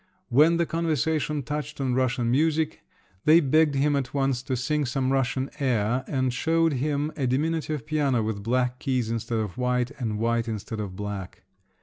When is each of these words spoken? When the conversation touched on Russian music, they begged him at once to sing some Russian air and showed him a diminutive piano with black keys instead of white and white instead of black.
When 0.29 0.57
the 0.57 0.65
conversation 0.65 1.43
touched 1.43 1.79
on 1.79 1.93
Russian 1.93 2.31
music, 2.31 2.81
they 3.25 3.39
begged 3.39 3.75
him 3.75 3.95
at 3.95 4.15
once 4.15 4.41
to 4.41 4.57
sing 4.57 4.83
some 4.83 5.13
Russian 5.13 5.51
air 5.59 6.03
and 6.07 6.33
showed 6.33 6.73
him 6.73 7.11
a 7.15 7.27
diminutive 7.27 7.85
piano 7.85 8.23
with 8.23 8.41
black 8.41 8.79
keys 8.79 9.11
instead 9.11 9.37
of 9.37 9.59
white 9.59 9.91
and 9.99 10.17
white 10.17 10.47
instead 10.47 10.79
of 10.79 10.95
black. 10.95 11.43